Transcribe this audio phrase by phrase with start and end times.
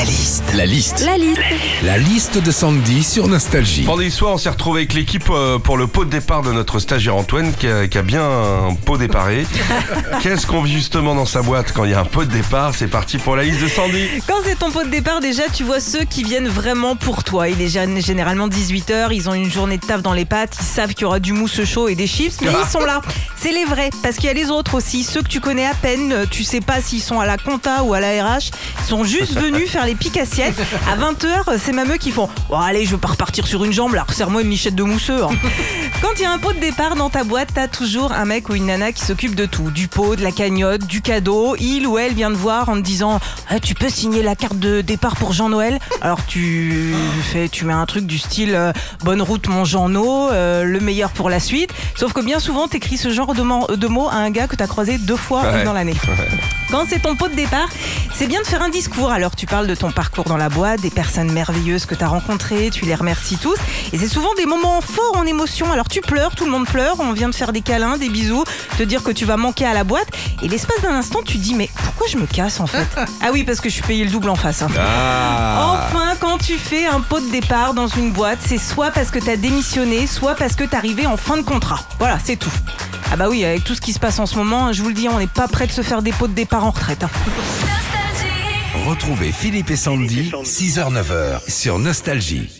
[0.00, 0.44] La liste.
[0.54, 1.00] La liste.
[1.04, 1.40] La liste.
[1.82, 3.82] La liste de Sandy sur Nostalgie.
[3.82, 6.78] Vendredi soir, on s'est retrouvé avec l'équipe euh, pour le pot de départ de notre
[6.78, 9.44] stagiaire Antoine qui a, qui a bien un pot déparé.
[10.22, 12.72] Qu'est-ce qu'on vit justement dans sa boîte quand il y a un pot de départ?
[12.74, 14.06] C'est parti pour la liste de Sandy.
[14.26, 17.50] Quand c'est ton pot de départ, déjà, tu vois ceux qui viennent vraiment pour toi.
[17.50, 20.64] Il est gén- généralement 18h, ils ont une journée de taf dans les pattes, ils
[20.64, 23.02] savent qu'il y aura du mousse chaud et des chips, mais ils sont là.
[23.36, 25.74] C'est les vrais, parce qu'il y a les autres aussi, ceux que tu connais à
[25.74, 28.86] peine, euh, tu sais pas s'ils sont à la compta ou à la RH, ils
[28.86, 30.60] sont juste venus faire les piques assiettes.
[30.90, 33.72] À 20h, c'est même eux qui font oh, Allez, je veux pas repartir sur une
[33.72, 35.22] jambe, là, serre-moi une lichette de mousseux.
[35.24, 35.28] hein.
[36.02, 38.48] Quand il y a un pot de départ dans ta boîte, t'as toujours un mec
[38.48, 39.70] ou une nana qui s'occupe de tout.
[39.70, 41.56] Du pot, de la cagnotte, du cadeau.
[41.60, 44.58] Il ou elle vient te voir en te disant Ah, Tu peux signer la carte
[44.58, 45.78] de départ pour Jean-Noël?
[46.00, 46.94] Alors tu
[47.32, 48.72] fais, tu mets un truc du style euh,
[49.04, 51.70] Bonne route mon Jean-No, euh, le meilleur pour la suite.
[51.96, 54.56] Sauf que bien souvent, t'écris ce genre de, mo- de mots à un gars que
[54.56, 55.64] t'as croisé deux fois Ouais.
[55.64, 55.94] dans l'année.
[56.70, 57.68] Quand c'est ton pot de départ,
[58.14, 59.10] c'est bien de faire un discours.
[59.10, 62.08] Alors tu parles de ton parcours dans la boîte, des personnes merveilleuses que tu as
[62.08, 63.56] rencontrées, tu les remercies tous.
[63.92, 65.72] Et c'est souvent des moments forts en émotion.
[65.72, 68.44] Alors tu pleures, tout le monde pleure, on vient de faire des câlins, des bisous,
[68.78, 70.06] te dire que tu vas manquer à la boîte.
[70.42, 72.86] Et l'espace d'un instant, tu dis mais pourquoi je me casse en fait?
[73.22, 74.62] Ah oui, parce que je suis payé le double en face.
[74.62, 74.68] hein.
[74.78, 75.86] Ah.
[75.90, 79.18] Enfin, quand tu fais un pot de départ dans une boîte, c'est soit parce que
[79.18, 81.80] t'as démissionné, soit parce que t'es arrivé en fin de contrat.
[81.98, 82.50] Voilà, c'est tout.
[83.12, 84.94] Ah bah oui, avec tout ce qui se passe en ce moment, je vous le
[84.94, 87.02] dis, on n'est pas prêt de se faire des pots de départ en retraite.
[87.02, 87.10] hein.
[88.86, 92.59] Retrouvez Philippe et Sandy, 6h-9h sur Nostalgie.